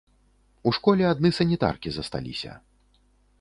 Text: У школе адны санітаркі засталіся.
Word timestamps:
У 0.71 0.71
школе 0.77 1.03
адны 1.09 1.31
санітаркі 1.41 1.89
засталіся. 1.99 2.51